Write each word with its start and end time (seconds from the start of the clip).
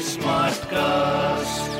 Smart 0.00 0.56
cast 0.56 1.70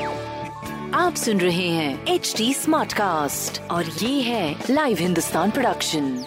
आप 0.93 1.15
सुन 1.15 1.37
रहे 1.37 1.67
हैं 1.67 2.05
एच 2.05 2.33
डी 2.37 2.53
स्मार्ट 2.53 2.93
कास्ट 2.93 3.61
और 3.71 3.83
ये 3.85 4.21
है 4.21 4.55
लाइव 4.69 4.97
हिंदुस्तान 4.99 5.51
प्रोडक्शन 5.51 6.23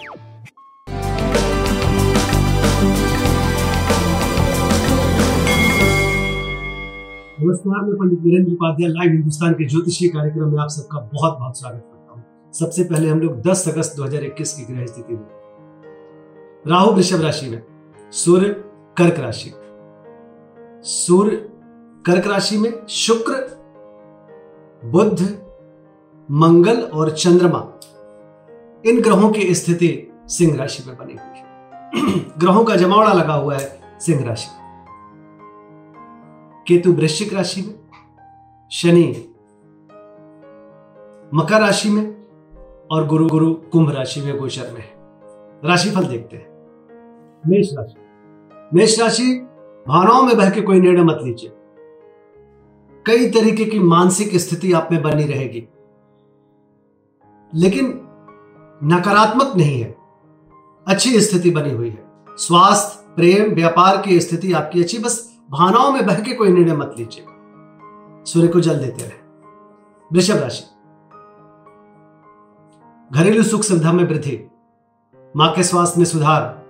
नमस्कार 7.42 7.80
मैं 7.84 7.96
पंडित 7.96 8.18
वीरेंद्र 8.20 8.52
उपाध्याय 8.52 8.90
लाइव 8.90 9.10
हिंदुस्तान 9.10 9.52
के 9.52 9.64
ज्योतिषीय 9.64 10.08
कार्यक्रम 10.08 10.52
में 10.52 10.62
आप 10.62 10.68
सबका 10.68 11.00
बहुत 11.00 11.38
बहुत 11.38 11.58
स्वागत 11.58 11.84
करता 11.92 12.12
हूँ। 12.12 12.52
सबसे 12.52 12.84
पहले 12.84 13.08
हम 13.08 13.20
लोग 13.20 13.40
10 13.40 13.68
अगस्त 13.68 13.96
2021 13.96 14.52
की 14.52 14.74
ग्रह 14.74 14.86
स्थिति 14.86 15.12
में। 15.12 15.26
राहु 16.66 16.90
वृषभ 16.90 17.20
राशि 17.20 17.48
में 17.48 17.62
सूर्य 18.12 18.69
कर्क 19.00 19.18
राशि। 19.18 19.52
सूर्य 20.88 21.36
कर्क 22.06 22.26
राशि 22.26 22.58
में 22.58 22.86
शुक्र, 22.86 23.34
बुध, 24.84 25.42
मंगल 26.30 26.82
और 26.82 27.10
चंद्रमा, 27.10 27.80
इन 28.86 29.02
ग्रहों 29.02 29.30
की 29.30 29.54
स्थिति 29.54 30.12
सिंह 30.26 30.56
राशि 30.56 30.84
में 30.86 30.96
बनी 30.96 31.12
हुई 31.12 31.38
है। 31.38 31.44
ग्रहों 32.38 32.64
का 32.64 32.76
जमावड़ा 32.76 33.12
लगा 33.12 33.34
हुआ 33.34 33.56
है 33.56 33.80
सिंह 34.00 34.24
राशि 34.24 34.48
केतु 36.66 36.92
वृश्चिक 36.92 37.34
राशि 37.34 37.62
में, 37.62 37.74
शनि 38.70 39.24
मकर 41.34 41.60
राशि 41.60 41.90
में 41.90 42.26
और 42.92 43.06
गुरु 43.06 43.28
गुरु 43.28 43.54
कुंभ 43.54 43.90
राशि 43.90 44.20
में 44.20 44.38
गोचर 44.38 44.72
में 44.72 44.84
राशिफल 45.64 46.04
देखते 46.04 46.36
हैं। 46.36 46.50
मेष 47.46 47.68
राशि। 47.72 47.99
मेष 48.74 49.00
राशि, 49.00 49.48
भावनाओं 49.88 50.22
में 50.22 50.36
बह 50.36 50.50
के 50.50 50.60
कोई 50.60 50.80
निर्णय 50.80 51.02
मत 51.02 51.18
लीजिए। 51.22 51.52
कई 53.06 53.30
तरीके 53.30 53.64
की 53.64 53.78
मानसिक 53.78 54.36
स्थिति 54.36 54.72
आप 54.72 54.88
में 54.92 55.02
बनी 55.02 55.24
रहेगी। 55.24 55.68
लेकिन 57.54 58.00
नकारात्मक 58.84 59.52
नहीं 59.56 59.80
है। 59.80 59.96
अच्छी 60.88 61.20
स्थिति 61.20 61.50
बनी 61.50 61.70
हुई 61.70 61.90
है। 61.90 62.10
स्वास्थ्य, 62.30 63.12
प्रेम, 63.16 63.54
व्यापार 63.54 64.02
की 64.02 64.20
स्थिति 64.20 64.52
आपकी 64.52 64.82
अच्छी, 64.82 64.98
बस 64.98 65.38
भावनाओं 65.50 65.92
में 65.92 66.06
बह 66.06 66.20
के 66.20 66.34
कोई 66.34 66.48
निर्णय 66.48 66.76
मत 66.76 66.94
लीजिए। 66.98 67.24
सूर्य 68.24 68.48
को 68.48 68.60
जल 68.60 68.74
देते 68.74 69.02
रहे। 69.02 69.20
वृषभ 70.12 70.36
राशि। 70.36 70.64
घरेलू 73.18 73.42
सुख 73.42 73.62
सुविधा 73.62 73.92
में 73.92 74.04
वृद्धि। 74.04 74.50
माँ 75.36 75.52
के 75.52 75.62
स्वास्थ्य 75.62 75.98
में 75.98 76.04
सुधार। 76.04 76.69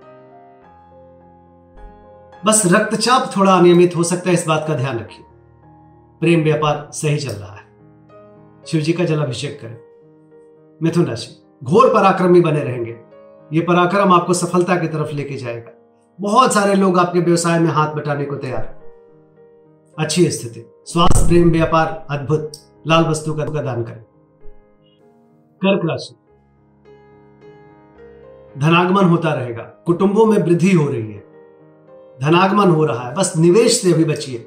बस 2.47 2.63
रक्तचाप 2.67 3.31
थोड़ा 3.37 3.53
अनियमित 3.53 3.97
हो 3.97 4.03
सकता 4.03 4.29
है, 4.29 4.35
इस 4.35 4.45
बात 4.49 4.65
का 4.69 4.75
ध्यान 4.75 4.99
रखिए। 4.99 5.27
प्रेम 6.21 6.43
व्यापार 6.43 6.91
सही 6.93 7.17
चल 7.17 7.33
रहा 7.33 7.53
है। 7.53 7.63
शिव 8.67 8.81
जी 8.81 8.93
का 8.93 9.05
जल 9.05 9.23
अभिषेक 9.23 9.61
करें। 9.63 9.79
मिथुन 10.83 11.07
राशि, 11.07 11.57
घोर 11.65 11.95
पराक्रमी 11.95 12.41
बने 12.41 12.61
रहेंगे। 12.61 13.01
ये 13.53 13.61
पराक्रम 13.61 14.13
आपको 14.13 14.35
सफलता 14.35 14.77
की 14.77 14.89
तरफ़ 14.89 15.13
लेके 15.13 15.37
जाएगा। 15.37 15.71
बहुत 16.21 16.53
सारे 16.55 16.75
लोग 16.75 16.99
आपके 16.99 17.19
व्यवसाय 17.19 17.59
में 17.59 17.69
हाथ 17.69 17.95
बटाने 17.95 18.25
को 18.25 18.37
तैयार 18.37 18.67
है। 18.67 18.81
अच्छी 19.99 20.31
स्थिति। 20.31 20.73
स्वास्थ्य, 20.85 21.29
प्रेम 21.29 21.51
व्यापार, 21.51 22.07
अद्भुत। 22.11 22.53
लाल 22.87 23.05
वस्तु 23.05 23.35
का 23.35 23.45
दान 23.45 23.83
करें। 23.83 24.03
कर्क 25.65 25.81
राशि, 25.85 26.15
धनागमन 28.61 29.05
होता 29.05 29.35
रहेगा। 29.35 29.63
कुटुंबों 29.63 30.27
में 30.27 30.39
वृद्धि 30.39 30.73
हो 30.73 30.89
रही 30.89 31.13
है। 31.13 31.30
धनागमन 32.21 32.71
हो 32.71 32.85
रहा 32.85 33.09
है। 33.09 33.15
बस 33.15 33.33
निवेश 33.37 33.81
से 33.83 33.93
भी 33.93 34.05
बचिए। 34.05 34.47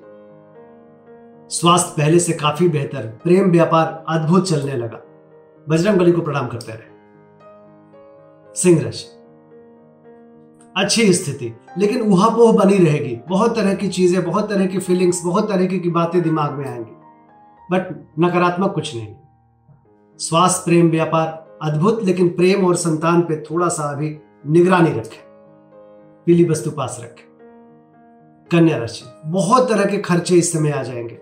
स्वास्थ्य 1.50 1.94
पहले 1.98 2.20
से 2.20 2.34
काफ़ी 2.34 2.68
बेहतर 2.70 3.06
प्रेम 3.24 3.52
व्यापार 3.52 4.04
अद्भुत 4.10 4.50
चलने 4.50 4.78
लगा। 4.78 5.00
बजरंग 5.70 6.00
बली 6.00 6.12
को 6.12 6.22
प्रणाम 6.22 6.48
करते 6.48 6.72
रहे। 6.72 6.92
सिंह 8.56 8.82
राशि 8.82 9.06
अच्छी 10.78 11.14
स्थिति 11.14 11.54
लेकिन 11.78 12.02
उहापोह 12.02 12.54
बनी 12.54 12.78
रहेगी। 12.78 13.16
बहुत 13.30 13.56
तरह 13.56 13.76
की 13.76 13.88
चीज़ें 13.88 14.24
बहुत 14.26 14.50
तरह 14.50 14.66
की 14.66 14.80
फीलिंग्स 14.80 15.22
बहुत 15.26 15.50
तरह 15.50 15.66
की, 15.66 15.80
की 15.80 15.90
बातें 15.90 16.22
दिमाग 16.22 16.52
में 16.52 16.66
आएँगी। 16.66 16.92
बट 17.72 18.08
नकारात्मक 18.20 18.72
कुछ 18.72 18.96
नहीं। 18.96 19.16
स्वास्थ्य 20.20 20.64
प्रेम 20.66 20.90
व्यापार 20.90 21.58
अद्भुत 21.62 22.04
लेकिन 22.04 22.30
प्रेम 22.30 22.66
और 22.66 22.76
संतान 22.76 23.22
पे 23.22 23.42
थोड़ा 23.42 23.68
सा 23.68 23.84
अभी 23.84 24.18
निगरानी 24.48 24.92
रखें। 24.92 25.24
पीली 26.26 26.50
वस्तु 26.50 26.72
पास 26.72 26.98
रखें। 27.02 27.33
कन्या 28.54 28.78
राशि। 28.78 29.06
बहुत 29.26 29.70
तरह 29.70 29.86
के 29.86 29.98
खर्चे 29.98 30.36
इस 30.36 30.54
समय 30.54 30.72
आ 30.72 30.84
जाएँगे। 30.84 31.20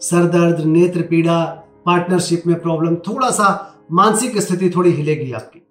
सर 0.00 0.24
दर्द, 0.24 0.64
नेत्र 0.64 1.02
पीड़ा 1.02 1.44
पार्टनरशिप 1.86 2.42
में 2.46 2.60
प्रॉब्लम 2.60 2.96
थोड़ा 2.96 3.30
सा 3.30 3.76
मानसिक 3.92 4.38
स्थिति 4.38 4.70
थोड़ी 4.70 4.90
हिलेगी 4.90 5.32
आपकी। 5.32 5.66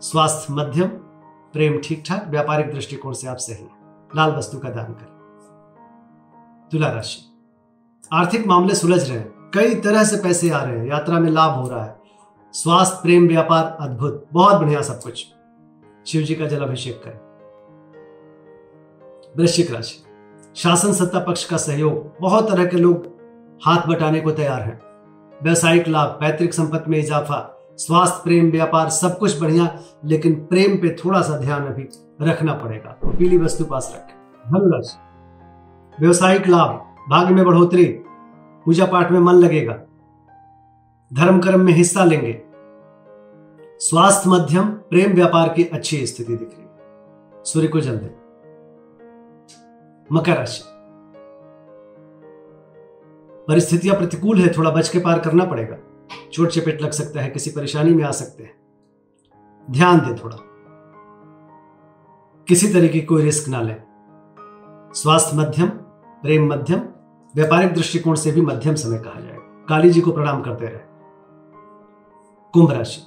स्वास्थ्य 0.00 0.46
मध्यम, 0.50 0.88
प्रेम 1.52 1.80
ठीक 1.84 2.04
ठाक 2.06 2.26
व्यापारिक 2.28 2.70
दृष्टिकोण 2.70 3.12
से 3.12 3.28
आप 3.28 3.36
सही 3.36 3.64
लाल 4.16 4.30
वस्तु 4.30 4.58
का 4.58 4.68
दान 4.68 4.84
करें। 4.84 5.16
तुला 6.72 6.90
राशि। 6.90 7.32
आर्थिक 8.12 8.46
मामले 8.46 8.74
सुलझ 8.74 9.08
रहे 9.08 9.18
हैं। 9.18 9.50
कई 9.54 9.74
तरह 9.74 10.04
से 10.04 10.16
पैसे 10.16 10.50
आ 10.50 10.64
रहे 10.64 10.78
हैं। 10.78 10.86
यात्रा 10.86 11.18
में 11.18 11.30
लाभ 11.30 11.50
हो 11.50 11.68
रहा 11.68 11.84
है। 11.84 12.00
स्वास्थ्य, 12.52 12.98
प्रेम, 13.02 13.28
व्यापार 13.28 13.76
अद्भुत। 13.80 14.26
बहुत 14.32 14.56
बढ़िया 14.56 14.82
सब 14.82 15.00
कुछ। 15.00 15.26
शिव 16.06 16.22
जी 16.22 16.34
का 16.34 16.46
जलाभिषेक 16.46 17.02
करें। 17.04 17.25
वृश्चिक 19.36 19.70
राशि। 19.70 20.02
शासन 20.56 20.92
सत्ता 20.92 21.18
पक्ष 21.18 21.44
का 21.44 21.56
सहयोग। 21.56 22.12
बहुत 22.20 22.50
तरह 22.50 22.66
के 22.66 22.76
लोग 22.76 23.06
हाथ 23.64 23.86
बटाने 23.88 24.20
को 24.20 24.30
तैयार 24.30 24.60
हैं। 24.60 24.80
व्यवसायिक 25.42 25.88
लाभ, 25.88 26.08
पैतृक 26.08 26.52
संपत्ति 26.52 26.90
में 26.90 26.98
इजाफा, 26.98 27.68
स्वास्थ्य, 27.76 28.20
प्रेम, 28.24 28.50
व्यापार, 28.50 28.88
सब 28.88 29.18
कुछ 29.18 29.40
बढ़िया, 29.40 29.78
लेकिन 30.04 30.34
प्रेम 30.34 30.76
पे 30.76 30.96
थोड़ा 31.04 31.22
सा 31.22 31.38
ध्यान 31.38 31.66
अभी 31.66 31.88
रखना 32.22 32.54
पड़ेगा। 32.54 32.90
तो 32.90 33.08
पीली 33.08 33.38
वस्तु 33.38 33.64
पास 33.64 33.92
रखें। 33.94 34.16
धनुराशि। 34.52 34.96
व्यवसायिक 36.00 36.46
लाभ, 36.46 36.68
भाग्य 37.10 37.34
में 37.34 37.44
बढ़ोतरी, 37.44 37.84
पूजा 38.64 38.86
पाठ 38.86 39.10
में 39.10 39.20
मन 39.20 39.34
लगेगा। 39.34 39.74
धर्म 41.14 41.40
कर्म 41.40 41.60
में 41.60 41.72
हिस्सा 41.72 42.04
लेंगे। 42.04 42.42
स्वास्थ्य 43.78 44.30
मध्यम, 44.30 44.68
प्रेम 44.68 45.14
व्यापार 45.14 45.48
की 45.48 45.64
अच्छी 45.64 46.06
स्थिति 46.06 46.36
दिख 46.36 46.48
रही 46.48 46.66
सूर्य 47.44 47.68
को 47.68 47.80
जल 47.80 47.96
दें। 47.96 48.25
मकर 50.12 50.36
राशि 50.36 50.62
परिस्थितियाँ 53.48 53.96
प्रतिकूल 53.96 54.38
है, 54.38 54.52
थोड़ा 54.58 54.70
बच 54.70 54.88
के 54.88 54.98
पार 54.98 55.18
करना 55.18 55.44
पड़ेगा। 55.44 55.76
चोट 56.32 56.48
चपेट 56.48 56.82
लग 56.82 56.90
सकता 56.90 57.20
है, 57.20 57.30
किसी 57.30 57.50
परेशानी 57.50 57.94
में 57.94 58.04
आ 58.04 58.10
सकते 58.10 58.42
हैं। 58.42 58.56
ध्यान 59.70 59.98
दे 59.98 60.24
थोड़ा। 60.24 60.36
किसी 62.48 62.72
तरह 62.72 62.88
की 62.88 63.00
कोई 63.00 63.22
रिस्क 63.22 63.48
ना 63.48 63.60
लें। 63.60 63.82
स्वास्थ्य 64.94 65.36
मध्यम, 65.36 65.68
प्रेम 66.22 66.52
मध्यम, 66.52 66.80
व्यापारिक 67.34 67.74
दृष्टिकोण 67.74 68.14
से 68.14 68.32
भी 68.32 68.40
मध्यम 68.40 68.74
समय 68.74 68.98
कहा 68.98 69.20
जाएगा 69.20 69.66
काली 69.68 69.90
जी 69.90 70.00
को 70.00 70.12
प्रणाम 70.12 70.42
करते 70.42 70.66
रहे। 70.66 70.80
कुंभ 72.52 72.70
राशि। 72.70 73.02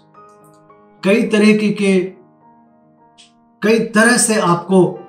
कई 1.04 1.28
तरह 1.28 1.46
के, 1.46 2.02
कई 3.62 3.80
तरह 3.80 4.18
से 4.18 4.42
आपको 4.42 5.00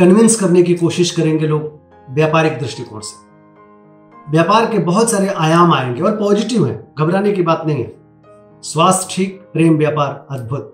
कन्विंस 0.00 0.40
करने 0.40 0.62
की 0.62 0.74
कोशिश 0.74 1.10
करेंगे 1.10 1.46
लोग 1.46 1.62
व्यापारिक 2.10 2.58
दृष्टिकोण 2.58 3.00
से। 3.00 3.16
व्यापार 4.30 4.66
के 4.66 4.78
बहुत 4.78 5.10
सारे 5.10 5.28
आयाम 5.28 5.72
आएँगे 5.72 6.02
और 6.02 6.16
पॉजिटिव 6.16 6.66
है, 6.66 6.92
घबराने 6.98 7.32
की 7.32 7.42
बात 7.42 7.62
नहीं 7.66 7.82
है। 7.84 7.92
स्वास्थ्य 8.62 9.14
ठीक, 9.14 9.40
प्रेम 9.52 9.76
व्यापार 9.78 10.26
अद्भुत। 10.30 10.72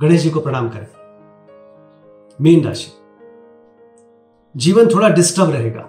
गणेश 0.00 0.22
जी 0.22 0.30
को 0.30 0.40
प्रणाम 0.40 0.68
करें। 0.68 0.86
मीन 2.40 2.64
राशि। 2.64 2.90
जीवन 4.56 4.86
थोड़ा 4.86 5.08
डिस्टर्ब 5.08 5.50
रहेगा, 5.50 5.88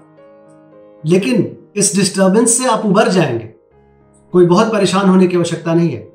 लेकिन 1.06 1.58
इस 1.76 1.96
डिस्टर्बेंस 1.96 2.58
से 2.58 2.66
आप 2.66 2.86
उभर 2.86 3.08
जाएँगे। 3.08 3.54
कोई 4.34 4.46
बहुत 4.46 4.72
परेशान 4.72 5.10
होने 5.10 5.28
की 5.28 5.38
आवश्यकता 5.38 5.74
नहीं 5.74 5.90
है। 5.90 6.12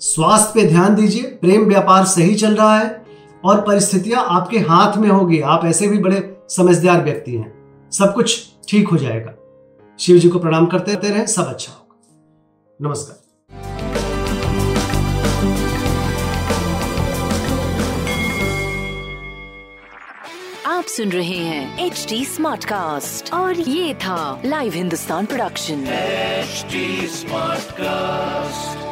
स्वास्थ्य 0.00 0.52
पे 0.54 0.68
ध्यान 0.68 0.94
दीजिए, 0.94 1.22
प्रेम 1.22 1.68
व्यापार 1.68 2.04
सही 2.04 2.34
चल 2.34 2.54
रहा 2.54 2.78
है 2.78 3.00
और 3.44 3.60
परिस्थितियाँ 3.60 4.24
आपके 4.28 4.58
हाथ 4.58 4.96
में 4.96 5.08
होगी। 5.08 5.40
आप 5.40 5.64
ऐसे 5.64 5.88
भी 5.88 5.98
बड़े 5.98 6.36
समझदार 6.48 7.04
व्यक्ति 7.04 7.36
हैं। 7.36 7.60
सब 7.90 8.14
कुछ 8.14 8.48
ठीक 8.68 8.88
हो 8.88 8.96
जाएगा। 8.96 9.34
शिव 9.98 10.18
जी 10.18 10.28
को 10.28 10.38
प्रणाम 10.38 10.66
करते 10.66 10.92
रहते 10.92 11.08
रहे 11.08 11.26
सब 11.26 11.46
अच्छा 11.46 11.72
होगा। 11.72 12.88
नमस्कार। 12.88 13.20
आप 20.66 20.84
सुन 20.84 21.08
रहे 21.08 21.36
हैं 21.36 21.86
एच 21.86 22.06
डी 22.08 22.24
स्मार्ट 22.24 22.64
कास्ट 22.64 23.32
और 23.34 23.60
ये 23.60 23.94
था 23.94 24.42
live 24.44 24.72
Hindustan 24.72 25.26
production 25.26 25.84
smart 27.06 27.72
cast 27.72 28.89